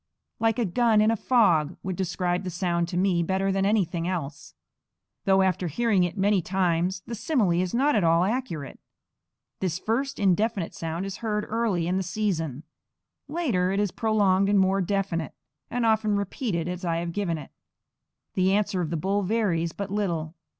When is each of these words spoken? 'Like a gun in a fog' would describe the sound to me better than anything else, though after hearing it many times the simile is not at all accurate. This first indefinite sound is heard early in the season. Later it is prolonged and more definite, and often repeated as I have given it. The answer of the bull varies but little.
'Like 0.39 0.57
a 0.57 0.65
gun 0.65 0.99
in 0.99 1.11
a 1.11 1.15
fog' 1.15 1.77
would 1.83 1.95
describe 1.95 2.43
the 2.43 2.49
sound 2.49 2.87
to 2.87 2.97
me 2.97 3.21
better 3.21 3.51
than 3.51 3.67
anything 3.67 4.07
else, 4.07 4.55
though 5.25 5.43
after 5.43 5.67
hearing 5.67 6.03
it 6.03 6.17
many 6.17 6.41
times 6.41 7.03
the 7.05 7.13
simile 7.13 7.51
is 7.61 7.71
not 7.75 7.95
at 7.95 8.03
all 8.03 8.23
accurate. 8.23 8.79
This 9.59 9.77
first 9.77 10.17
indefinite 10.17 10.73
sound 10.73 11.05
is 11.05 11.17
heard 11.17 11.45
early 11.47 11.85
in 11.85 11.97
the 11.97 12.01
season. 12.01 12.63
Later 13.27 13.71
it 13.71 13.79
is 13.79 13.91
prolonged 13.91 14.49
and 14.49 14.57
more 14.59 14.81
definite, 14.81 15.35
and 15.69 15.85
often 15.85 16.15
repeated 16.15 16.67
as 16.67 16.83
I 16.83 16.97
have 16.97 17.13
given 17.13 17.37
it. 17.37 17.51
The 18.33 18.53
answer 18.53 18.81
of 18.81 18.89
the 18.89 18.97
bull 18.97 19.21
varies 19.21 19.71
but 19.71 19.91
little. 19.91 20.33